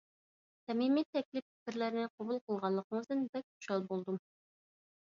[0.69, 4.23] سەمىمىي تەكلىپ-پىكىرلەرنى قوبۇل قىلغانلىقىڭىزدىن بەك خۇشال بولدۇم.